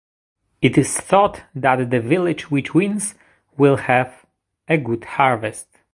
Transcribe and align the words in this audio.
It 0.63 0.79
is 0.79 0.97
thought 0.97 1.43
that 1.53 1.91
the 1.91 1.99
village 1.99 2.49
which 2.49 2.73
wins 2.73 3.13
will 3.55 3.77
have 3.77 4.25
a 4.67 4.77
good 4.79 5.03
harvest. 5.05 5.67